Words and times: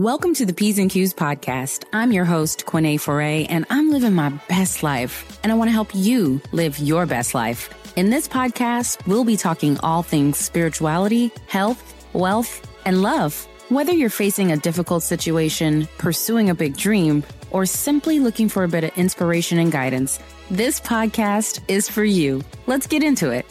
Welcome 0.00 0.32
to 0.36 0.46
the 0.46 0.54
P's 0.54 0.78
and 0.78 0.90
Q's 0.90 1.12
podcast. 1.12 1.84
I'm 1.92 2.10
your 2.10 2.24
host, 2.24 2.64
Quené 2.64 2.98
Foray, 2.98 3.44
and 3.44 3.66
I'm 3.68 3.90
living 3.90 4.14
my 4.14 4.30
best 4.48 4.82
life. 4.82 5.38
And 5.42 5.52
I 5.52 5.56
want 5.56 5.68
to 5.68 5.72
help 5.72 5.90
you 5.94 6.40
live 6.52 6.78
your 6.78 7.04
best 7.04 7.34
life. 7.34 7.68
In 7.96 8.08
this 8.08 8.26
podcast, 8.26 9.06
we'll 9.06 9.26
be 9.26 9.36
talking 9.36 9.78
all 9.80 10.02
things 10.02 10.38
spirituality, 10.38 11.30
health, 11.48 11.94
wealth, 12.14 12.66
and 12.86 13.02
love. 13.02 13.46
Whether 13.68 13.92
you're 13.92 14.08
facing 14.08 14.52
a 14.52 14.56
difficult 14.56 15.02
situation, 15.02 15.86
pursuing 15.98 16.48
a 16.48 16.54
big 16.54 16.78
dream, 16.78 17.22
or 17.50 17.66
simply 17.66 18.20
looking 18.20 18.48
for 18.48 18.64
a 18.64 18.68
bit 18.68 18.84
of 18.84 18.96
inspiration 18.96 19.58
and 19.58 19.70
guidance, 19.70 20.18
this 20.50 20.80
podcast 20.80 21.60
is 21.68 21.90
for 21.90 22.04
you. 22.04 22.40
Let's 22.66 22.86
get 22.86 23.02
into 23.02 23.28
it. 23.32 23.44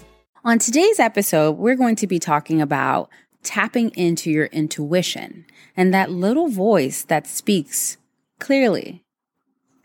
On 0.43 0.57
today's 0.57 0.99
episode, 0.99 1.59
we're 1.59 1.75
going 1.75 1.97
to 1.97 2.07
be 2.07 2.17
talking 2.17 2.59
about 2.59 3.11
tapping 3.43 3.89
into 3.91 4.29
your 4.29 4.45
intuition 4.47 5.45
and 5.75 5.93
that 5.93 6.11
little 6.11 6.47
voice 6.47 7.03
that 7.03 7.27
speaks 7.27 7.97
clearly 8.39 9.03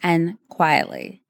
and 0.02 0.38
quietly. 0.48 1.22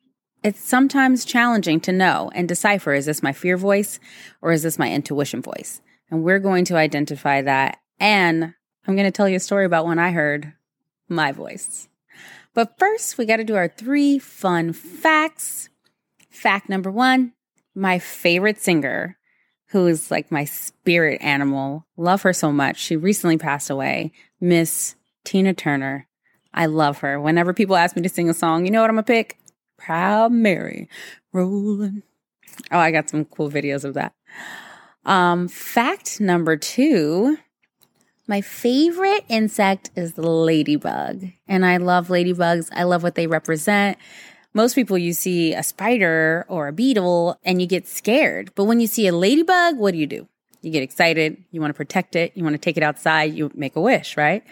It's 0.42 0.60
sometimes 0.60 1.24
challenging 1.24 1.80
to 1.80 1.92
know 1.92 2.30
and 2.34 2.46
decipher 2.46 2.92
is 2.92 3.06
this 3.06 3.22
my 3.22 3.32
fear 3.32 3.56
voice 3.56 3.98
or 4.42 4.52
is 4.52 4.62
this 4.62 4.78
my 4.78 4.90
intuition 4.90 5.40
voice? 5.40 5.80
And 6.10 6.22
we're 6.22 6.38
going 6.38 6.66
to 6.66 6.76
identify 6.76 7.40
that. 7.42 7.78
And 7.98 8.54
I'm 8.86 8.96
going 8.96 9.06
to 9.06 9.10
tell 9.10 9.28
you 9.28 9.36
a 9.36 9.40
story 9.40 9.64
about 9.64 9.86
when 9.86 9.98
I 9.98 10.10
heard 10.10 10.52
my 11.08 11.32
voice. 11.32 11.88
But 12.52 12.78
first, 12.78 13.16
we 13.16 13.24
got 13.24 13.38
to 13.38 13.44
do 13.44 13.56
our 13.56 13.68
three 13.68 14.18
fun 14.18 14.72
facts. 14.72 15.70
Fact 16.30 16.68
number 16.68 16.90
one 16.90 17.32
my 17.74 17.98
favorite 17.98 18.60
singer 18.60 19.18
who 19.74 19.88
is 19.88 20.08
like 20.08 20.30
my 20.30 20.44
spirit 20.44 21.20
animal. 21.20 21.84
Love 21.96 22.22
her 22.22 22.32
so 22.32 22.52
much. 22.52 22.78
She 22.78 22.94
recently 22.94 23.36
passed 23.36 23.70
away, 23.70 24.12
Miss 24.40 24.94
Tina 25.24 25.52
Turner. 25.52 26.06
I 26.54 26.66
love 26.66 26.98
her. 26.98 27.20
Whenever 27.20 27.52
people 27.52 27.74
ask 27.74 27.96
me 27.96 28.02
to 28.02 28.08
sing 28.08 28.30
a 28.30 28.34
song, 28.34 28.64
you 28.64 28.70
know 28.70 28.82
what 28.82 28.88
I'm 28.88 28.94
gonna 28.94 29.02
pick? 29.02 29.36
Proud 29.76 30.30
Mary, 30.30 30.88
rolling. 31.32 32.04
Oh, 32.70 32.78
I 32.78 32.92
got 32.92 33.10
some 33.10 33.24
cool 33.24 33.50
videos 33.50 33.84
of 33.84 33.94
that. 33.94 34.14
Um, 35.04 35.48
fact 35.48 36.20
number 36.20 36.56
two 36.56 37.36
my 38.26 38.40
favorite 38.40 39.24
insect 39.28 39.90
is 39.96 40.14
the 40.14 40.22
ladybug. 40.22 41.26
And 41.46 41.66
I 41.66 41.76
love 41.76 42.08
ladybugs. 42.08 42.70
I 42.72 42.84
love 42.84 43.02
what 43.02 43.16
they 43.16 43.26
represent. 43.26 43.98
Most 44.54 44.74
people, 44.74 44.96
you 44.96 45.12
see 45.12 45.52
a 45.52 45.62
spider 45.62 46.46
or 46.48 46.68
a 46.68 46.72
beetle 46.72 47.38
and 47.44 47.60
you 47.60 47.66
get 47.66 47.88
scared. 47.88 48.52
But 48.54 48.64
when 48.64 48.80
you 48.80 48.86
see 48.86 49.06
a 49.08 49.12
ladybug, 49.12 49.76
what 49.76 49.92
do 49.92 49.98
you 49.98 50.06
do? 50.06 50.28
You 50.62 50.70
get 50.70 50.82
excited. 50.82 51.42
You 51.50 51.60
want 51.60 51.70
to 51.70 51.76
protect 51.76 52.16
it. 52.16 52.32
You 52.36 52.44
want 52.44 52.54
to 52.54 52.58
take 52.58 52.76
it 52.76 52.82
outside. 52.82 53.34
You 53.34 53.50
make 53.54 53.76
a 53.76 53.80
wish, 53.80 54.16
right? 54.16 54.44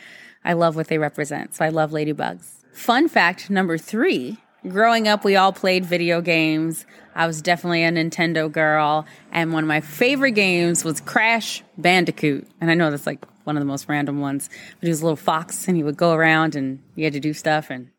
I 0.45 0.55
love 0.55 0.77
what 0.77 0.89
they 0.89 0.99
represent. 0.99 1.55
So 1.55 1.65
I 1.65 1.69
love 1.69 1.93
ladybugs. 1.93 2.45
Fun 2.73 3.09
fact 3.09 3.49
number 3.49 3.79
three 3.79 4.39
growing 4.69 5.09
up, 5.09 5.25
we 5.25 5.37
all 5.37 5.53
played 5.53 5.85
video 5.85 6.21
games. 6.21 6.87
I 7.15 7.27
was 7.27 7.43
definitely 7.43 7.85
a 7.85 7.91
Nintendo 7.91 8.51
girl. 8.51 9.07
And 9.31 9.53
one 9.53 9.65
of 9.65 9.69
my 9.69 9.81
favorite 9.81 10.33
games 10.33 10.85
was 10.85 11.01
Crash 11.01 11.63
Bandicoot. 11.77 12.49
And 12.61 12.71
I 12.71 12.75
know 12.75 12.91
that's 12.91 13.07
like 13.07 13.25
one 13.45 13.57
of 13.57 13.61
the 13.61 13.67
most 13.67 13.89
random 13.89 14.21
ones. 14.21 14.49
But 14.81 14.87
he 14.87 14.89
was 14.89 15.01
a 15.01 15.05
little 15.05 15.17
fox 15.17 15.69
and 15.69 15.77
he 15.77 15.83
would 15.83 15.97
go 15.97 16.13
around 16.13 16.55
and 16.55 16.81
you 16.95 17.05
had 17.05 17.13
to 17.15 17.21
do 17.21 17.35
stuff. 17.35 17.71
And 17.71 17.91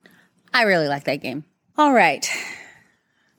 I 0.54 0.64
really 0.64 0.88
like 0.88 1.06
that 1.06 1.18
game. 1.18 1.44
All 1.76 1.92
right. 1.92 2.30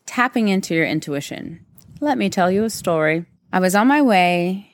Tapping 0.07 0.49
into 0.49 0.75
your 0.75 0.85
intuition. 0.85 1.65
Let 2.01 2.19
me 2.19 2.29
tell 2.29 2.51
you 2.51 2.65
a 2.65 2.71
story. 2.71 3.27
I 3.53 3.61
was 3.61 3.77
on 3.77 3.87
my 3.87 4.03
way 4.03 4.73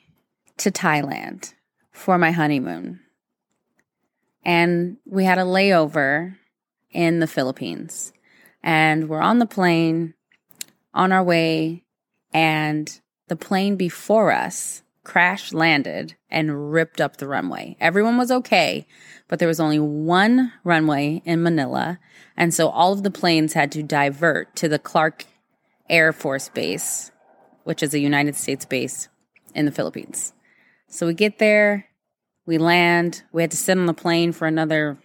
to 0.57 0.71
Thailand 0.71 1.53
for 1.91 2.17
my 2.17 2.31
honeymoon. 2.31 3.01
And 4.43 4.97
we 5.05 5.25
had 5.25 5.37
a 5.37 5.43
layover 5.43 6.37
in 6.89 7.19
the 7.19 7.27
Philippines. 7.27 8.11
And 8.63 9.07
we're 9.07 9.21
on 9.21 9.37
the 9.37 9.45
plane 9.45 10.15
on 10.91 11.11
our 11.11 11.23
way, 11.23 11.83
and 12.33 12.99
the 13.27 13.35
plane 13.35 13.75
before 13.75 14.31
us 14.31 14.81
crash 15.03 15.53
landed 15.53 16.15
and 16.29 16.71
ripped 16.71 16.99
up 16.99 17.17
the 17.17 17.27
runway. 17.27 17.77
Everyone 17.79 18.17
was 18.17 18.31
okay, 18.31 18.87
but 19.31 19.39
there 19.39 19.47
was 19.47 19.61
only 19.61 19.79
one 19.79 20.51
runway 20.65 21.21
in 21.23 21.41
Manila. 21.41 21.99
And 22.35 22.53
so 22.53 22.67
all 22.67 22.91
of 22.91 23.03
the 23.03 23.09
planes 23.09 23.53
had 23.53 23.71
to 23.71 23.81
divert 23.81 24.53
to 24.57 24.67
the 24.67 24.77
Clark 24.77 25.23
Air 25.89 26.11
Force 26.11 26.49
Base, 26.49 27.13
which 27.63 27.81
is 27.81 27.93
a 27.93 27.99
United 27.99 28.35
States 28.35 28.65
base 28.65 29.07
in 29.55 29.65
the 29.65 29.71
Philippines. 29.71 30.33
So 30.89 31.07
we 31.07 31.13
get 31.13 31.39
there, 31.39 31.87
we 32.45 32.57
land, 32.57 33.23
we 33.31 33.41
had 33.41 33.51
to 33.51 33.57
sit 33.57 33.77
on 33.77 33.85
the 33.85 33.93
plane 33.93 34.33
for 34.33 34.47
another 34.49 34.97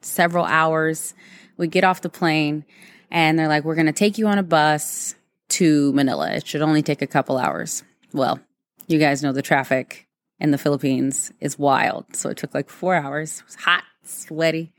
several 0.00 0.46
hours. 0.46 1.12
We 1.58 1.68
get 1.68 1.84
off 1.84 2.00
the 2.00 2.08
plane, 2.08 2.64
and 3.10 3.38
they're 3.38 3.48
like, 3.48 3.64
We're 3.64 3.74
going 3.74 3.84
to 3.84 3.92
take 3.92 4.16
you 4.16 4.28
on 4.28 4.38
a 4.38 4.42
bus 4.42 5.14
to 5.50 5.92
Manila. 5.92 6.32
It 6.32 6.46
should 6.46 6.62
only 6.62 6.80
take 6.80 7.02
a 7.02 7.06
couple 7.06 7.36
hours. 7.36 7.84
Well, 8.14 8.40
you 8.86 8.98
guys 8.98 9.22
know 9.22 9.32
the 9.32 9.42
traffic 9.42 10.05
in 10.38 10.50
the 10.50 10.58
Philippines 10.58 11.32
is 11.40 11.58
wild. 11.58 12.14
So 12.14 12.30
it 12.30 12.36
took 12.36 12.54
like 12.54 12.68
four 12.68 12.94
hours. 12.94 13.40
It 13.40 13.46
was 13.46 13.54
hot, 13.56 13.84
sweaty. 14.04 14.72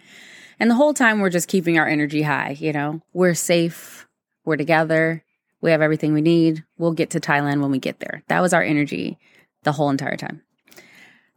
And 0.60 0.70
the 0.70 0.76
whole 0.76 0.94
time 0.94 1.20
we're 1.20 1.30
just 1.30 1.48
keeping 1.48 1.78
our 1.78 1.88
energy 1.88 2.24
high, 2.24 2.58
you 2.60 2.74
know, 2.74 3.02
we're 3.14 3.36
safe, 3.36 4.08
we're 4.46 4.58
together, 4.58 5.24
we 5.62 5.72
have 5.72 5.82
everything 5.82 6.14
we 6.14 6.22
need. 6.22 6.64
We'll 6.78 6.94
get 6.94 7.12
to 7.12 7.20
Thailand 7.20 7.62
when 7.62 7.72
we 7.72 7.80
get 7.80 8.00
there. 8.00 8.24
That 8.28 8.42
was 8.42 8.54
our 8.54 8.64
energy 8.64 9.18
the 9.64 9.72
whole 9.72 9.90
entire 9.90 10.18
time. 10.18 10.42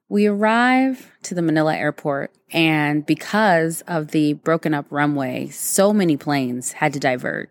We 0.08 0.26
arrive 0.26 1.12
to 1.22 1.34
the 1.34 1.42
Manila 1.42 1.76
airport, 1.76 2.32
and 2.52 3.06
because 3.06 3.82
of 3.82 4.08
the 4.08 4.32
broken 4.32 4.74
up 4.74 4.86
runway, 4.90 5.50
so 5.50 5.92
many 5.92 6.16
planes 6.16 6.72
had 6.72 6.92
to 6.94 7.00
divert. 7.00 7.50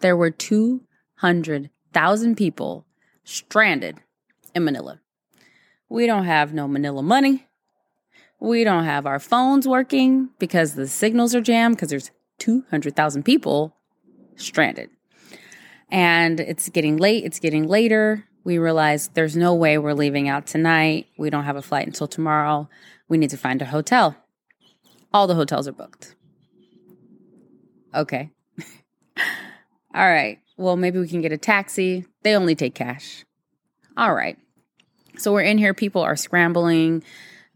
There 0.00 0.16
were 0.16 0.30
200,000 0.30 2.36
people 2.36 2.84
stranded 3.24 4.02
in 4.54 4.64
Manila. 4.64 5.00
We 5.94 6.06
don't 6.06 6.24
have 6.24 6.52
no 6.52 6.66
Manila 6.66 7.04
money. 7.04 7.46
We 8.40 8.64
don't 8.64 8.82
have 8.82 9.06
our 9.06 9.20
phones 9.20 9.68
working 9.68 10.30
because 10.40 10.74
the 10.74 10.88
signals 10.88 11.36
are 11.36 11.40
jammed 11.40 11.76
because 11.76 11.90
there's 11.90 12.10
200,000 12.40 13.22
people 13.22 13.76
stranded. 14.34 14.90
And 15.92 16.40
it's 16.40 16.68
getting 16.68 16.96
late, 16.96 17.22
it's 17.22 17.38
getting 17.38 17.68
later. 17.68 18.24
We 18.42 18.58
realize 18.58 19.06
there's 19.14 19.36
no 19.36 19.54
way 19.54 19.78
we're 19.78 19.94
leaving 19.94 20.28
out 20.28 20.48
tonight. 20.48 21.06
We 21.16 21.30
don't 21.30 21.44
have 21.44 21.54
a 21.54 21.62
flight 21.62 21.86
until 21.86 22.08
tomorrow. 22.08 22.68
We 23.08 23.16
need 23.16 23.30
to 23.30 23.36
find 23.36 23.62
a 23.62 23.66
hotel. 23.66 24.16
All 25.12 25.28
the 25.28 25.36
hotels 25.36 25.68
are 25.68 25.72
booked. 25.72 26.16
Okay. 27.94 28.32
All 29.94 30.10
right. 30.10 30.40
Well, 30.56 30.74
maybe 30.74 30.98
we 30.98 31.06
can 31.06 31.20
get 31.20 31.30
a 31.30 31.38
taxi. 31.38 32.04
They 32.24 32.34
only 32.34 32.56
take 32.56 32.74
cash. 32.74 33.24
All 33.96 34.12
right. 34.12 34.36
So 35.18 35.32
we're 35.32 35.42
in 35.42 35.58
here, 35.58 35.74
people 35.74 36.02
are 36.02 36.16
scrambling 36.16 37.02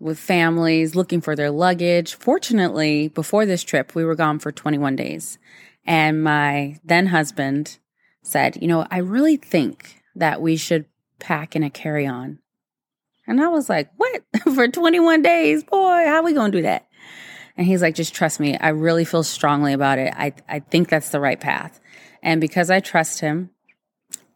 with 0.00 0.18
families 0.18 0.94
looking 0.94 1.20
for 1.20 1.34
their 1.34 1.50
luggage. 1.50 2.14
Fortunately, 2.14 3.08
before 3.08 3.46
this 3.46 3.64
trip, 3.64 3.94
we 3.94 4.04
were 4.04 4.14
gone 4.14 4.38
for 4.38 4.52
21 4.52 4.96
days. 4.96 5.38
And 5.84 6.22
my 6.22 6.78
then 6.84 7.06
husband 7.06 7.78
said, 8.22 8.58
You 8.60 8.68
know, 8.68 8.86
I 8.90 8.98
really 8.98 9.36
think 9.36 10.02
that 10.14 10.40
we 10.40 10.56
should 10.56 10.86
pack 11.18 11.56
in 11.56 11.62
a 11.62 11.70
carry 11.70 12.06
on. 12.06 12.38
And 13.26 13.40
I 13.40 13.48
was 13.48 13.68
like, 13.68 13.90
What? 13.96 14.22
for 14.54 14.68
21 14.68 15.22
days? 15.22 15.64
Boy, 15.64 16.04
how 16.06 16.16
are 16.16 16.22
we 16.22 16.32
going 16.32 16.52
to 16.52 16.58
do 16.58 16.62
that? 16.62 16.86
And 17.56 17.66
he's 17.66 17.82
like, 17.82 17.94
Just 17.94 18.14
trust 18.14 18.38
me. 18.38 18.56
I 18.56 18.68
really 18.68 19.04
feel 19.04 19.24
strongly 19.24 19.72
about 19.72 19.98
it. 19.98 20.12
I, 20.16 20.34
I 20.48 20.60
think 20.60 20.88
that's 20.88 21.10
the 21.10 21.20
right 21.20 21.40
path. 21.40 21.80
And 22.22 22.40
because 22.40 22.70
I 22.70 22.80
trust 22.80 23.20
him, 23.20 23.50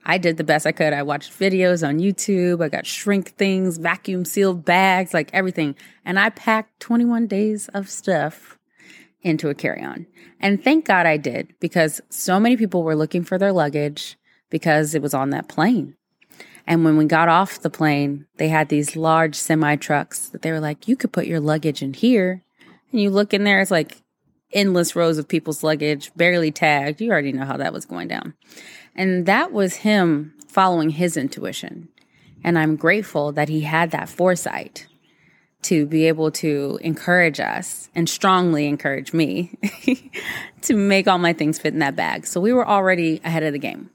I 0.05 0.19
did 0.19 0.37
the 0.37 0.45
best 0.45 0.67
I 0.67 0.73
could. 0.73 0.93
I 0.93 1.03
watched 1.03 1.39
videos 1.39 1.87
on 1.87 1.99
YouTube. 1.99 2.63
I 2.63 2.69
got 2.69 2.87
shrink 2.87 3.31
things, 3.37 3.79
vacuum 3.79 4.25
sealed 4.25 4.65
bags, 4.65 5.15
like 5.15 5.31
everything. 5.33 5.77
And 6.05 6.19
I 6.19 6.31
packed 6.31 6.81
21 6.81 7.27
days 7.27 7.69
of 7.69 7.89
stuff 7.89 8.59
into 9.23 9.49
a 9.49 9.55
carry 9.55 9.83
on. 9.83 10.07
And 10.41 10.63
thank 10.63 10.85
God 10.85 11.07
I 11.07 11.17
did 11.17 11.55
because 11.61 12.01
so 12.11 12.41
many 12.41 12.57
people 12.57 12.83
were 12.83 12.97
looking 12.97 13.23
for 13.23 13.39
their 13.39 13.53
luggage 13.53 14.17
because 14.51 14.95
it 14.95 15.03
was 15.03 15.15
on 15.15 15.31
that 15.31 15.49
plane. 15.49 15.97
And 16.67 16.85
when 16.85 16.97
we 16.97 17.05
got 17.07 17.29
off 17.29 17.61
the 17.61 17.71
plane, 17.71 18.27
they 18.37 18.49
had 18.49 18.69
these 18.69 18.97
large 18.97 19.35
semi 19.35 19.77
trucks 19.77 20.29
that 20.29 20.43
they 20.43 20.51
were 20.51 20.61
like, 20.61 20.89
you 20.89 20.97
could 20.97 21.13
put 21.13 21.27
your 21.27 21.41
luggage 21.41 21.83
in 21.83 21.95
here. 21.95 22.43
And 22.91 23.01
you 23.01 23.11
look 23.11 23.33
in 23.33 23.45
there, 23.45 23.61
it's 23.61 23.71
like 23.71 24.03
endless 24.53 24.95
rows 24.97 25.19
of 25.19 25.29
people's 25.29 25.63
luggage, 25.63 26.13
barely 26.17 26.51
tagged. 26.51 27.01
You 27.01 27.11
already 27.11 27.33
know 27.33 27.45
how 27.45 27.57
that 27.57 27.73
was 27.73 27.85
going 27.85 28.09
down. 28.09 28.35
And 28.95 29.27
that 29.27 29.53
was 29.53 29.77
him 29.77 30.35
following 30.47 30.91
his 30.91 31.17
intuition. 31.17 31.89
And 32.45 32.59
I'm 32.59 32.77
grateful 32.77 33.33
that 33.33 33.49
he 33.49 33.63
had 33.63 33.91
that 33.93 34.09
foresight 34.09 34.87
to 35.63 35.87
be 35.87 36.09
able 36.09 36.31
to 36.31 36.79
encourage 36.83 37.39
us 37.39 37.89
and 37.95 38.09
strongly 38.09 38.67
encourage 38.67 39.13
me 39.13 39.57
to 40.63 40.75
make 40.75 41.07
all 41.07 41.19
my 41.19 41.33
things 41.33 41.59
fit 41.59 41.73
in 41.73 41.79
that 41.79 41.97
bag. 41.97 42.27
So 42.27 42.41
we 42.41 42.53
were 42.53 42.67
already 42.67 43.21
ahead 43.25 43.45
of 43.45 43.53
the 43.53 43.59
game. 43.59 43.91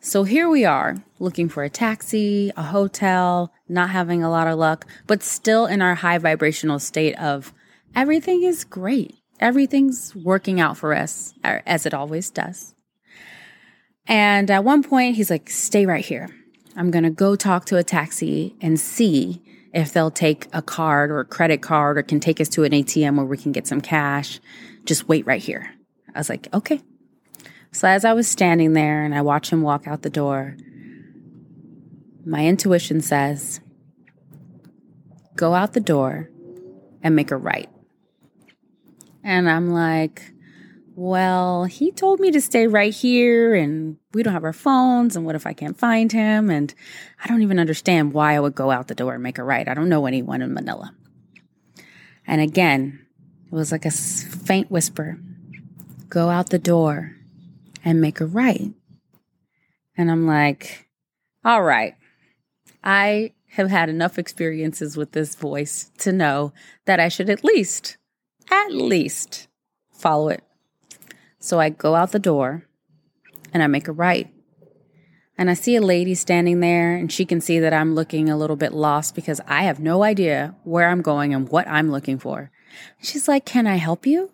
So 0.00 0.24
here 0.24 0.48
we 0.48 0.64
are 0.64 0.96
looking 1.18 1.48
for 1.48 1.62
a 1.62 1.70
taxi, 1.70 2.50
a 2.56 2.62
hotel, 2.62 3.52
not 3.68 3.90
having 3.90 4.22
a 4.22 4.30
lot 4.30 4.48
of 4.48 4.58
luck, 4.58 4.86
but 5.06 5.22
still 5.22 5.66
in 5.66 5.82
our 5.82 5.94
high 5.94 6.18
vibrational 6.18 6.78
state 6.78 7.14
of 7.18 7.52
everything 7.94 8.42
is 8.42 8.64
great. 8.64 9.19
Everything's 9.40 10.14
working 10.14 10.60
out 10.60 10.76
for 10.76 10.94
us 10.94 11.34
uh, 11.42 11.58
as 11.66 11.86
it 11.86 11.94
always 11.94 12.30
does. 12.30 12.74
And 14.06 14.50
at 14.50 14.64
one 14.64 14.82
point, 14.82 15.16
he's 15.16 15.30
like, 15.30 15.50
stay 15.50 15.86
right 15.86 16.04
here. 16.04 16.28
I'm 16.76 16.90
going 16.90 17.04
to 17.04 17.10
go 17.10 17.36
talk 17.36 17.64
to 17.66 17.76
a 17.76 17.82
taxi 17.82 18.54
and 18.60 18.78
see 18.78 19.42
if 19.72 19.92
they'll 19.92 20.10
take 20.10 20.46
a 20.52 20.62
card 20.62 21.10
or 21.10 21.20
a 21.20 21.24
credit 21.24 21.62
card 21.62 21.96
or 21.98 22.02
can 22.02 22.20
take 22.20 22.40
us 22.40 22.48
to 22.50 22.64
an 22.64 22.72
ATM 22.72 23.16
where 23.16 23.26
we 23.26 23.36
can 23.36 23.52
get 23.52 23.66
some 23.66 23.80
cash. 23.80 24.40
Just 24.84 25.08
wait 25.08 25.26
right 25.26 25.42
here. 25.42 25.74
I 26.14 26.18
was 26.18 26.28
like, 26.28 26.52
okay. 26.52 26.80
So 27.72 27.88
as 27.88 28.04
I 28.04 28.12
was 28.12 28.28
standing 28.28 28.72
there 28.72 29.04
and 29.04 29.14
I 29.14 29.22
watch 29.22 29.50
him 29.50 29.62
walk 29.62 29.86
out 29.86 30.02
the 30.02 30.10
door, 30.10 30.56
my 32.26 32.46
intuition 32.46 33.00
says, 33.00 33.60
go 35.36 35.54
out 35.54 35.72
the 35.72 35.80
door 35.80 36.30
and 37.02 37.16
make 37.16 37.30
a 37.30 37.36
right. 37.36 37.68
And 39.22 39.48
I'm 39.48 39.70
like, 39.70 40.32
well, 40.94 41.64
he 41.64 41.92
told 41.92 42.20
me 42.20 42.30
to 42.30 42.40
stay 42.40 42.66
right 42.66 42.92
here 42.92 43.54
and 43.54 43.96
we 44.12 44.22
don't 44.22 44.32
have 44.32 44.44
our 44.44 44.52
phones. 44.52 45.16
And 45.16 45.24
what 45.24 45.34
if 45.34 45.46
I 45.46 45.52
can't 45.52 45.78
find 45.78 46.10
him? 46.12 46.50
And 46.50 46.74
I 47.22 47.28
don't 47.28 47.42
even 47.42 47.58
understand 47.58 48.12
why 48.12 48.34
I 48.34 48.40
would 48.40 48.54
go 48.54 48.70
out 48.70 48.88
the 48.88 48.94
door 48.94 49.14
and 49.14 49.22
make 49.22 49.38
a 49.38 49.44
right. 49.44 49.68
I 49.68 49.74
don't 49.74 49.88
know 49.88 50.06
anyone 50.06 50.42
in 50.42 50.52
Manila. 50.52 50.94
And 52.26 52.40
again, 52.40 53.06
it 53.46 53.54
was 53.54 53.72
like 53.72 53.84
a 53.84 53.90
faint 53.90 54.70
whisper 54.70 55.18
go 56.10 56.28
out 56.28 56.50
the 56.50 56.58
door 56.58 57.16
and 57.84 58.00
make 58.00 58.20
a 58.20 58.26
right. 58.26 58.72
And 59.96 60.10
I'm 60.10 60.26
like, 60.26 60.88
all 61.44 61.62
right, 61.62 61.94
I 62.84 63.32
have 63.52 63.70
had 63.70 63.88
enough 63.88 64.18
experiences 64.18 64.96
with 64.96 65.12
this 65.12 65.34
voice 65.34 65.90
to 65.98 66.12
know 66.12 66.52
that 66.84 67.00
I 67.00 67.08
should 67.08 67.30
at 67.30 67.44
least, 67.44 67.96
at 68.50 68.72
least 68.72 69.48
follow 69.90 70.28
it 70.28 70.44
so 71.40 71.58
I 71.58 71.70
go 71.70 71.94
out 71.94 72.12
the 72.12 72.18
door 72.18 72.66
and 73.52 73.62
I 73.62 73.66
make 73.66 73.88
a 73.88 73.92
right. 73.92 74.28
And 75.36 75.48
I 75.48 75.54
see 75.54 75.74
a 75.74 75.80
lady 75.80 76.14
standing 76.14 76.60
there, 76.60 76.94
and 76.94 77.10
she 77.10 77.24
can 77.24 77.40
see 77.40 77.58
that 77.60 77.72
I'm 77.72 77.94
looking 77.94 78.28
a 78.28 78.36
little 78.36 78.56
bit 78.56 78.74
lost 78.74 79.14
because 79.14 79.40
I 79.46 79.62
have 79.62 79.80
no 79.80 80.02
idea 80.02 80.54
where 80.64 80.90
I'm 80.90 81.00
going 81.00 81.32
and 81.32 81.48
what 81.48 81.66
I'm 81.66 81.90
looking 81.90 82.18
for. 82.18 82.50
She's 83.00 83.26
like, 83.26 83.46
Can 83.46 83.66
I 83.66 83.76
help 83.76 84.06
you? 84.06 84.32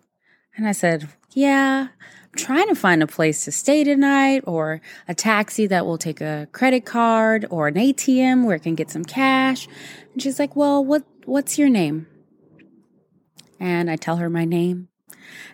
And 0.57 0.67
I 0.67 0.73
said, 0.73 1.07
Yeah, 1.31 1.87
I'm 2.23 2.35
trying 2.35 2.67
to 2.67 2.75
find 2.75 3.01
a 3.01 3.07
place 3.07 3.45
to 3.45 3.53
stay 3.53 3.85
tonight 3.85 4.43
or 4.45 4.81
a 5.07 5.15
taxi 5.15 5.65
that 5.67 5.85
will 5.85 5.97
take 5.97 6.19
a 6.19 6.49
credit 6.51 6.85
card 6.85 7.45
or 7.49 7.69
an 7.69 7.75
ATM 7.75 8.43
where 8.43 8.55
I 8.55 8.59
can 8.59 8.75
get 8.75 8.91
some 8.91 9.05
cash. 9.05 9.65
And 10.11 10.21
she's 10.21 10.39
like, 10.39 10.57
Well, 10.57 10.83
what, 10.83 11.03
what's 11.23 11.57
your 11.57 11.69
name? 11.69 12.07
And 13.59 13.89
I 13.89 13.95
tell 13.95 14.17
her 14.17 14.29
my 14.29 14.45
name. 14.45 14.89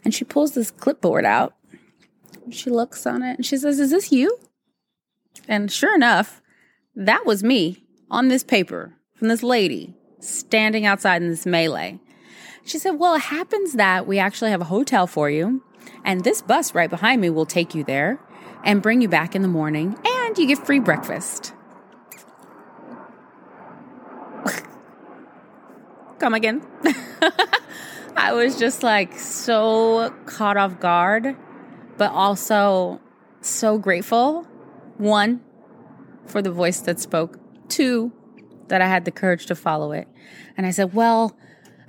And 0.03 0.13
she 0.13 0.25
pulls 0.25 0.53
this 0.53 0.71
clipboard 0.71 1.25
out. 1.25 1.55
She 2.49 2.69
looks 2.69 3.05
on 3.05 3.23
it 3.23 3.37
and 3.37 3.45
she 3.45 3.57
says, 3.57 3.79
Is 3.79 3.91
this 3.91 4.11
you? 4.11 4.37
And 5.47 5.71
sure 5.71 5.95
enough, 5.95 6.41
that 6.95 7.25
was 7.25 7.43
me 7.43 7.85
on 8.11 8.27
this 8.27 8.43
paper 8.43 8.93
from 9.15 9.29
this 9.29 9.43
lady 9.43 9.95
standing 10.19 10.85
outside 10.85 11.21
in 11.21 11.29
this 11.29 11.45
melee. 11.45 11.99
She 12.65 12.77
said, 12.77 12.91
Well, 12.91 13.15
it 13.15 13.21
happens 13.23 13.73
that 13.73 14.07
we 14.07 14.19
actually 14.19 14.51
have 14.51 14.61
a 14.61 14.65
hotel 14.65 15.07
for 15.07 15.29
you, 15.29 15.63
and 16.05 16.23
this 16.23 16.41
bus 16.41 16.73
right 16.73 16.89
behind 16.89 17.21
me 17.21 17.29
will 17.29 17.45
take 17.45 17.75
you 17.75 17.83
there 17.83 18.19
and 18.63 18.81
bring 18.81 19.01
you 19.01 19.09
back 19.09 19.35
in 19.35 19.41
the 19.41 19.47
morning, 19.47 19.97
and 20.05 20.37
you 20.37 20.47
get 20.47 20.65
free 20.65 20.79
breakfast. 20.79 21.53
Come 26.19 26.33
again. 26.33 26.65
I 28.15 28.33
was 28.33 28.57
just 28.57 28.83
like 28.83 29.17
so 29.17 30.13
caught 30.25 30.57
off 30.57 30.79
guard, 30.79 31.35
but 31.97 32.11
also 32.11 33.01
so 33.41 33.77
grateful. 33.77 34.43
One, 34.97 35.41
for 36.25 36.41
the 36.41 36.51
voice 36.51 36.81
that 36.81 36.99
spoke. 36.99 37.39
Two, 37.69 38.11
that 38.67 38.81
I 38.81 38.87
had 38.87 39.05
the 39.05 39.11
courage 39.11 39.47
to 39.47 39.55
follow 39.55 39.91
it. 39.91 40.07
And 40.57 40.65
I 40.65 40.71
said, 40.71 40.93
well, 40.93 41.35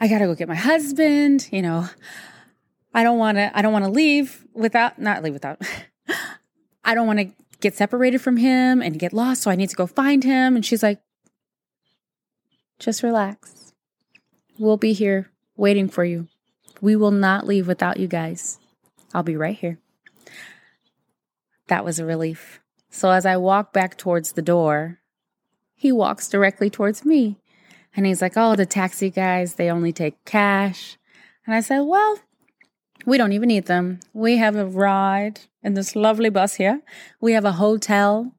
I 0.00 0.08
got 0.08 0.18
to 0.18 0.26
go 0.26 0.34
get 0.34 0.48
my 0.48 0.54
husband. 0.54 1.48
You 1.52 1.62
know, 1.62 1.88
I 2.94 3.02
don't 3.02 3.18
want 3.18 3.36
to, 3.36 3.56
I 3.56 3.62
don't 3.62 3.72
want 3.72 3.84
to 3.84 3.90
leave 3.90 4.44
without, 4.54 4.98
not 4.98 5.22
leave 5.22 5.34
without, 5.34 5.60
I 6.84 6.94
don't 6.94 7.06
want 7.06 7.18
to 7.18 7.30
get 7.60 7.76
separated 7.76 8.20
from 8.20 8.36
him 8.38 8.80
and 8.80 8.98
get 8.98 9.12
lost. 9.12 9.42
So 9.42 9.50
I 9.50 9.56
need 9.56 9.70
to 9.70 9.76
go 9.76 9.86
find 9.86 10.24
him. 10.24 10.56
And 10.56 10.64
she's 10.64 10.82
like, 10.82 11.00
just 12.78 13.02
relax. 13.02 13.72
We'll 14.58 14.76
be 14.76 14.92
here 14.92 15.30
waiting 15.56 15.88
for 15.88 16.04
you. 16.04 16.28
We 16.80 16.96
will 16.96 17.10
not 17.10 17.46
leave 17.46 17.66
without 17.66 17.98
you 17.98 18.08
guys. 18.08 18.58
I'll 19.12 19.22
be 19.22 19.36
right 19.36 19.56
here. 19.56 19.78
That 21.68 21.84
was 21.84 21.98
a 21.98 22.04
relief. 22.04 22.60
So 22.90 23.10
as 23.10 23.24
I 23.26 23.36
walk 23.36 23.72
back 23.72 23.96
towards 23.96 24.32
the 24.32 24.42
door, 24.42 25.00
he 25.74 25.92
walks 25.92 26.28
directly 26.28 26.70
towards 26.70 27.04
me. 27.04 27.38
And 27.96 28.06
he's 28.06 28.22
like, 28.22 28.36
Oh, 28.36 28.56
the 28.56 28.66
taxi 28.66 29.10
guys, 29.10 29.54
they 29.54 29.70
only 29.70 29.92
take 29.92 30.24
cash. 30.24 30.98
And 31.46 31.54
I 31.54 31.60
said, 31.60 31.80
Well, 31.80 32.18
we 33.06 33.18
don't 33.18 33.32
even 33.32 33.48
need 33.48 33.66
them. 33.66 34.00
We 34.12 34.36
have 34.38 34.56
a 34.56 34.66
ride 34.66 35.40
in 35.62 35.74
this 35.74 35.94
lovely 35.94 36.30
bus 36.30 36.54
here. 36.54 36.82
We 37.20 37.32
have 37.32 37.44
a 37.44 37.52
hotel 37.52 38.32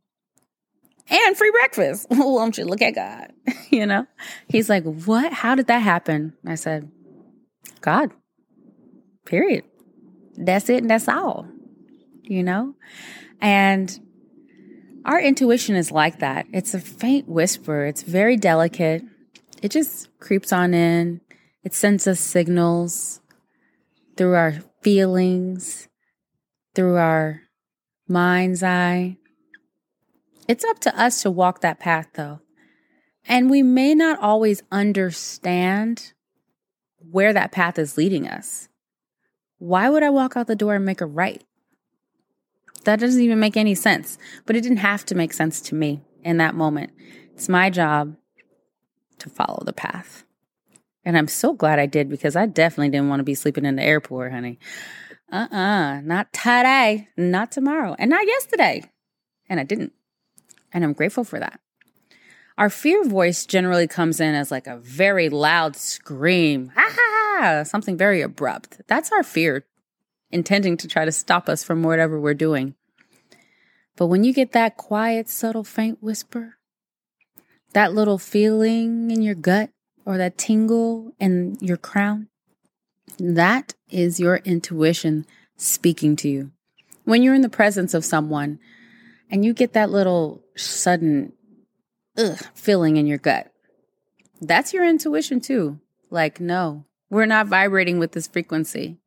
and 1.09 1.37
free 1.37 1.51
breakfast. 1.51 2.07
Won't 2.11 2.57
you 2.57 2.65
look 2.65 2.81
at 2.81 2.95
God? 2.95 3.31
you 3.69 3.85
know? 3.85 4.07
He's 4.47 4.69
like, 4.69 4.83
What? 4.83 5.33
How 5.33 5.55
did 5.55 5.67
that 5.67 5.81
happen? 5.81 6.33
I 6.45 6.55
said, 6.55 6.89
God. 7.81 8.11
Period. 9.25 9.63
That's 10.35 10.69
it 10.69 10.81
and 10.81 10.89
that's 10.89 11.07
all. 11.07 11.47
You 12.23 12.43
know? 12.43 12.75
And 13.41 13.99
our 15.05 15.19
intuition 15.19 15.75
is 15.75 15.91
like 15.91 16.19
that. 16.19 16.47
It's 16.51 16.73
a 16.73 16.79
faint 16.79 17.29
whisper. 17.29 17.85
It's 17.85 18.01
very 18.01 18.37
delicate. 18.37 19.03
It 19.61 19.69
just 19.69 20.09
creeps 20.19 20.51
on 20.51 20.73
in. 20.73 21.21
It 21.63 21.73
sends 21.73 22.07
us 22.07 22.19
signals 22.19 23.21
through 24.17 24.35
our 24.35 24.53
feelings, 24.81 25.87
through 26.73 26.95
our 26.95 27.41
mind's 28.07 28.63
eye. 28.63 29.17
It's 30.47 30.63
up 30.63 30.79
to 30.79 30.99
us 30.99 31.21
to 31.23 31.31
walk 31.31 31.61
that 31.61 31.79
path 31.79 32.07
though. 32.13 32.41
And 33.27 33.49
we 33.49 33.63
may 33.63 33.95
not 33.95 34.19
always 34.19 34.61
understand 34.71 36.13
where 37.11 37.33
that 37.33 37.51
path 37.51 37.77
is 37.79 37.97
leading 37.97 38.27
us. 38.27 38.69
Why 39.57 39.89
would 39.89 40.03
I 40.03 40.09
walk 40.09 40.35
out 40.35 40.47
the 40.47 40.55
door 40.55 40.75
and 40.75 40.85
make 40.85 41.01
a 41.01 41.05
right? 41.05 41.43
That 42.83 42.99
doesn't 42.99 43.21
even 43.21 43.39
make 43.39 43.57
any 43.57 43.75
sense. 43.75 44.17
But 44.45 44.55
it 44.55 44.61
didn't 44.61 44.77
have 44.77 45.05
to 45.05 45.15
make 45.15 45.33
sense 45.33 45.59
to 45.61 45.75
me 45.75 46.01
in 46.23 46.37
that 46.37 46.55
moment. 46.55 46.91
It's 47.33 47.49
my 47.49 47.69
job 47.69 48.15
to 49.19 49.29
follow 49.29 49.63
the 49.65 49.73
path. 49.73 50.23
And 51.03 51.17
I'm 51.17 51.27
so 51.27 51.53
glad 51.53 51.79
I 51.79 51.85
did 51.85 52.09
because 52.09 52.35
I 52.35 52.45
definitely 52.45 52.89
didn't 52.89 53.09
want 53.09 53.19
to 53.19 53.25
be 53.25 53.35
sleeping 53.35 53.65
in 53.65 53.75
the 53.75 53.83
airport, 53.83 54.31
honey. 54.31 54.59
Uh 55.31 55.47
uh-uh, 55.51 55.57
uh, 55.57 56.01
not 56.01 56.31
today, 56.33 57.07
not 57.17 57.51
tomorrow, 57.51 57.95
and 57.97 58.09
not 58.09 58.25
yesterday. 58.25 58.83
And 59.49 59.59
I 59.59 59.63
didn't. 59.63 59.93
And 60.71 60.83
I'm 60.83 60.93
grateful 60.93 61.23
for 61.23 61.39
that. 61.39 61.59
Our 62.57 62.69
fear 62.69 63.03
voice 63.03 63.45
generally 63.45 63.87
comes 63.87 64.21
in 64.21 64.33
as 64.33 64.49
like 64.49 64.65
a 64.65 64.77
very 64.77 65.27
loud 65.29 65.75
scream, 65.75 66.71
something 67.63 67.97
very 67.97 68.21
abrupt. 68.21 68.81
That's 68.87 69.11
our 69.11 69.23
fear, 69.23 69.65
intending 70.31 70.77
to 70.77 70.87
try 70.87 71.03
to 71.03 71.11
stop 71.11 71.49
us 71.49 71.63
from 71.63 71.83
whatever 71.83 72.19
we're 72.19 72.33
doing. 72.33 72.75
But 73.97 74.07
when 74.07 74.23
you 74.23 74.33
get 74.33 74.53
that 74.53 74.77
quiet, 74.77 75.27
subtle, 75.27 75.65
faint 75.65 76.01
whisper, 76.01 76.55
that 77.73 77.93
little 77.93 78.17
feeling 78.17 79.11
in 79.11 79.21
your 79.21 79.35
gut 79.35 79.69
or 80.05 80.17
that 80.17 80.37
tingle 80.37 81.13
in 81.19 81.57
your 81.59 81.77
crown, 81.77 82.29
that 83.19 83.73
is 83.89 84.19
your 84.19 84.37
intuition 84.37 85.25
speaking 85.57 86.15
to 86.17 86.29
you. 86.29 86.51
When 87.03 87.21
you're 87.21 87.35
in 87.35 87.41
the 87.41 87.49
presence 87.49 87.93
of 87.93 88.05
someone 88.05 88.59
and 89.29 89.43
you 89.43 89.53
get 89.53 89.73
that 89.73 89.89
little 89.89 90.41
sudden 90.55 91.33
ugh 92.17 92.39
feeling 92.53 92.97
in 92.97 93.07
your 93.07 93.17
gut. 93.17 93.51
That's 94.41 94.73
your 94.73 94.85
intuition 94.85 95.39
too. 95.39 95.79
Like, 96.09 96.39
no, 96.39 96.85
we're 97.09 97.25
not 97.25 97.47
vibrating 97.47 97.99
with 97.99 98.11
this 98.11 98.27
frequency. 98.27 98.97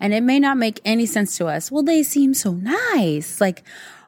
And 0.00 0.12
it 0.12 0.22
may 0.22 0.38
not 0.38 0.56
make 0.56 0.80
any 0.84 1.06
sense 1.06 1.36
to 1.38 1.46
us. 1.46 1.70
Well, 1.70 1.82
they 1.82 2.02
seem 2.02 2.34
so 2.34 2.52
nice. 2.52 3.40
Like, 3.40 3.62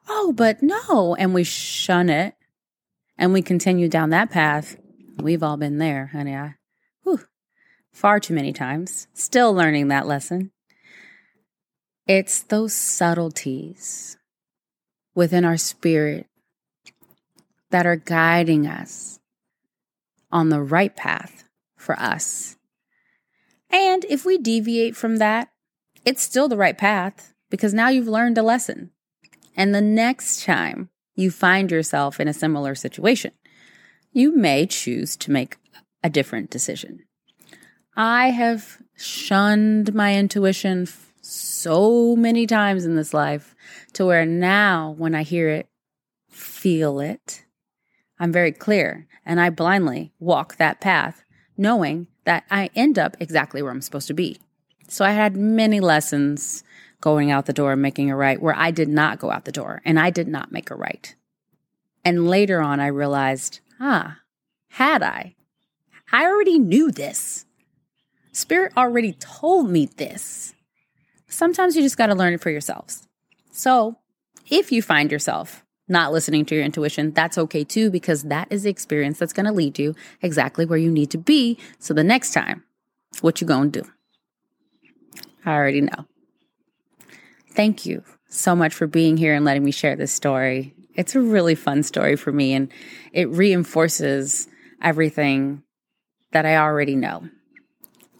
oh, 0.08 0.32
but 0.36 0.62
no. 0.62 1.14
And 1.16 1.34
we 1.34 1.44
shun 1.44 2.08
it 2.08 2.34
and 3.18 3.32
we 3.32 3.42
continue 3.42 3.88
down 3.88 4.10
that 4.10 4.30
path. 4.30 4.76
We've 5.18 5.42
all 5.42 5.56
been 5.56 5.78
there, 5.78 6.06
honey. 6.06 6.34
I, 6.34 6.54
whew, 7.02 7.20
far 7.92 8.20
too 8.20 8.34
many 8.34 8.52
times. 8.52 9.06
Still 9.14 9.52
learning 9.52 9.88
that 9.88 10.06
lesson. 10.06 10.50
It's 12.06 12.42
those 12.42 12.74
subtleties 12.74 14.16
within 15.14 15.44
our 15.44 15.56
spirit 15.56 16.26
that 17.70 17.86
are 17.86 17.96
guiding 17.96 18.66
us 18.66 19.20
on 20.30 20.48
the 20.48 20.60
right 20.60 20.94
path 20.94 21.44
for 21.76 21.98
us. 21.98 22.56
And 23.70 24.04
if 24.08 24.24
we 24.24 24.38
deviate 24.38 24.96
from 24.96 25.16
that, 25.16 25.50
it's 26.04 26.22
still 26.22 26.48
the 26.48 26.56
right 26.56 26.76
path 26.76 27.34
because 27.50 27.74
now 27.74 27.88
you've 27.88 28.08
learned 28.08 28.38
a 28.38 28.42
lesson. 28.42 28.90
And 29.56 29.74
the 29.74 29.80
next 29.80 30.44
time 30.44 30.90
you 31.14 31.30
find 31.30 31.70
yourself 31.70 32.20
in 32.20 32.28
a 32.28 32.32
similar 32.32 32.74
situation, 32.74 33.32
you 34.12 34.34
may 34.34 34.66
choose 34.66 35.16
to 35.18 35.30
make 35.30 35.56
a 36.02 36.10
different 36.10 36.50
decision. 36.50 37.04
I 37.96 38.30
have 38.30 38.78
shunned 38.96 39.94
my 39.94 40.16
intuition 40.16 40.88
so 41.20 42.16
many 42.16 42.46
times 42.46 42.84
in 42.84 42.96
this 42.96 43.12
life 43.12 43.54
to 43.92 44.06
where 44.06 44.24
now 44.24 44.94
when 44.96 45.14
I 45.14 45.22
hear 45.22 45.48
it, 45.48 45.68
feel 46.28 47.00
it, 47.00 47.44
I'm 48.20 48.30
very 48.30 48.52
clear 48.52 49.08
and 49.26 49.40
I 49.40 49.50
blindly 49.50 50.12
walk 50.20 50.56
that 50.56 50.80
path 50.80 51.24
knowing 51.56 52.06
that 52.24 52.44
I 52.50 52.70
end 52.76 52.98
up 52.98 53.16
exactly 53.18 53.62
where 53.62 53.72
I'm 53.72 53.80
supposed 53.80 54.06
to 54.08 54.14
be. 54.14 54.38
So 54.88 55.04
I 55.04 55.10
had 55.10 55.36
many 55.36 55.80
lessons 55.80 56.62
going 57.00 57.30
out 57.30 57.46
the 57.46 57.52
door 57.52 57.72
and 57.72 57.82
making 57.82 58.10
a 58.10 58.16
right 58.16 58.40
where 58.40 58.56
I 58.56 58.70
did 58.70 58.88
not 58.88 59.18
go 59.18 59.30
out 59.30 59.46
the 59.46 59.52
door 59.52 59.80
and 59.84 59.98
I 59.98 60.10
did 60.10 60.28
not 60.28 60.52
make 60.52 60.70
a 60.70 60.74
right. 60.74 61.14
And 62.04 62.28
later 62.28 62.60
on, 62.60 62.80
I 62.80 62.86
realized, 62.86 63.60
ah, 63.78 64.18
had 64.68 65.02
I, 65.02 65.34
I 66.12 66.24
already 66.26 66.58
knew 66.58 66.90
this. 66.90 67.46
Spirit 68.32 68.72
already 68.76 69.14
told 69.14 69.70
me 69.70 69.86
this. 69.86 70.54
Sometimes 71.28 71.76
you 71.76 71.82
just 71.82 71.96
got 71.96 72.06
to 72.06 72.14
learn 72.14 72.34
it 72.34 72.40
for 72.40 72.50
yourselves. 72.50 73.06
So 73.52 73.96
if 74.50 74.72
you 74.72 74.82
find 74.82 75.10
yourself 75.10 75.64
not 75.90 76.12
listening 76.12 76.44
to 76.46 76.54
your 76.54 76.64
intuition, 76.64 77.12
that's 77.12 77.36
okay 77.36 77.64
too, 77.64 77.90
because 77.90 78.22
that 78.24 78.48
is 78.50 78.62
the 78.62 78.70
experience 78.70 79.18
that's 79.18 79.32
going 79.32 79.46
to 79.46 79.52
lead 79.52 79.78
you 79.78 79.94
exactly 80.22 80.64
where 80.64 80.78
you 80.78 80.90
need 80.90 81.10
to 81.10 81.18
be. 81.18 81.58
So 81.78 81.92
the 81.92 82.04
next 82.04 82.32
time, 82.32 82.64
what 83.20 83.40
you 83.40 83.46
going 83.46 83.72
to 83.72 83.82
do? 83.82 83.88
I 85.44 85.52
already 85.52 85.80
know. 85.80 86.06
Thank 87.52 87.84
you 87.84 88.04
so 88.28 88.54
much 88.54 88.74
for 88.74 88.86
being 88.86 89.16
here 89.16 89.34
and 89.34 89.44
letting 89.44 89.64
me 89.64 89.72
share 89.72 89.96
this 89.96 90.12
story. 90.12 90.74
It's 90.94 91.14
a 91.14 91.20
really 91.20 91.54
fun 91.54 91.82
story 91.82 92.16
for 92.16 92.32
me 92.32 92.54
and 92.54 92.72
it 93.12 93.28
reinforces 93.28 94.48
everything 94.80 95.62
that 96.32 96.46
I 96.46 96.56
already 96.56 96.94
know. 96.94 97.28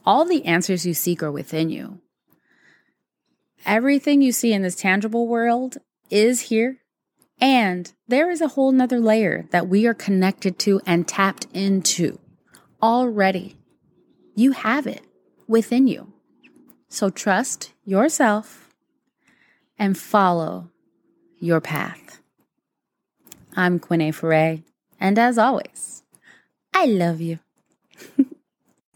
All 0.04 0.24
the 0.24 0.44
answers 0.44 0.84
you 0.84 0.94
seek 0.94 1.22
are 1.22 1.30
within 1.30 1.70
you. 1.70 2.00
Everything 3.66 4.22
you 4.22 4.32
see 4.32 4.52
in 4.52 4.62
this 4.62 4.76
tangible 4.76 5.28
world 5.28 5.76
is 6.08 6.40
here. 6.42 6.78
And 7.40 7.92
there 8.06 8.30
is 8.30 8.40
a 8.40 8.48
whole 8.48 8.72
nother 8.72 9.00
layer 9.00 9.46
that 9.50 9.68
we 9.68 9.86
are 9.86 9.94
connected 9.94 10.58
to 10.60 10.80
and 10.84 11.08
tapped 11.08 11.46
into 11.54 12.18
already. 12.82 13.56
You 14.34 14.52
have 14.52 14.86
it 14.86 15.02
within 15.48 15.86
you. 15.86 16.12
So 16.88 17.08
trust 17.08 17.72
yourself 17.84 18.74
and 19.78 19.96
follow 19.96 20.70
your 21.38 21.60
path. 21.60 22.20
I'm 23.56 23.80
Quené 23.80 24.14
Foray, 24.14 24.62
and 25.00 25.18
as 25.18 25.38
always, 25.38 26.02
I 26.74 26.84
love 26.86 27.20
you. 27.20 27.38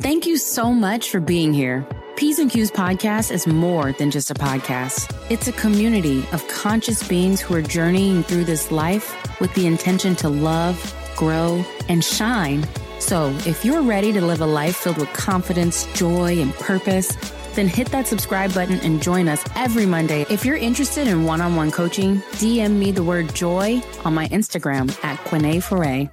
Thank 0.00 0.26
you 0.26 0.36
so 0.36 0.72
much 0.72 1.10
for 1.10 1.20
being 1.20 1.54
here. 1.54 1.86
P's 2.16 2.38
and 2.40 2.50
Q's 2.50 2.70
podcast 2.70 3.30
is 3.30 3.46
more 3.46 3.92
than 3.92 4.10
just 4.10 4.30
a 4.30 4.34
podcast. 4.34 5.14
It's 5.30 5.46
a 5.46 5.52
community 5.52 6.26
of 6.32 6.46
conscious 6.48 7.06
beings 7.06 7.40
who 7.40 7.54
are 7.54 7.62
journeying 7.62 8.24
through 8.24 8.44
this 8.44 8.72
life 8.72 9.14
with 9.40 9.54
the 9.54 9.66
intention 9.66 10.16
to 10.16 10.28
love, 10.28 10.76
grow, 11.16 11.64
and 11.88 12.04
shine. 12.04 12.66
So 12.98 13.30
if 13.46 13.64
you're 13.64 13.82
ready 13.82 14.12
to 14.12 14.20
live 14.20 14.40
a 14.40 14.46
life 14.46 14.76
filled 14.76 14.98
with 14.98 15.12
confidence, 15.12 15.86
joy, 15.94 16.40
and 16.40 16.52
purpose, 16.54 17.16
then 17.54 17.68
hit 17.68 17.88
that 17.88 18.08
subscribe 18.08 18.52
button 18.52 18.80
and 18.80 19.00
join 19.00 19.28
us 19.28 19.44
every 19.54 19.86
Monday. 19.86 20.26
If 20.28 20.44
you're 20.44 20.56
interested 20.56 21.06
in 21.06 21.24
one 21.24 21.40
on 21.40 21.54
one 21.54 21.70
coaching, 21.70 22.16
DM 22.32 22.72
me 22.72 22.90
the 22.90 23.04
word 23.04 23.32
joy 23.32 23.80
on 24.04 24.12
my 24.12 24.26
Instagram 24.28 24.92
at 25.04 25.18
Quené 25.20 25.62
Foray. 25.62 26.10